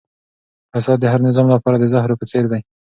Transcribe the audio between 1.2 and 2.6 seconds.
نظام لپاره د زهرو په څېر